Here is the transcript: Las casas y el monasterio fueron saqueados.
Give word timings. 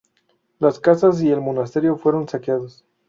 Las 0.57 0.79
casas 0.79 1.21
y 1.21 1.29
el 1.31 1.41
monasterio 1.41 1.95
fueron 1.95 2.27
saqueados. 2.27 2.83